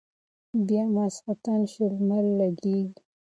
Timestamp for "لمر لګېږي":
1.95-2.99